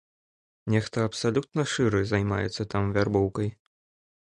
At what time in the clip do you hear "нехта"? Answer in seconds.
0.75-1.03